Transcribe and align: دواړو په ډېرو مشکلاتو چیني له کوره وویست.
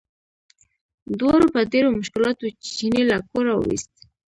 دواړو 1.19 1.47
په 1.53 1.59
ډېرو 1.71 1.89
مشکلاتو 1.99 2.45
چیني 2.75 3.03
له 3.11 3.17
کوره 3.31 3.53
وویست. 3.55 3.93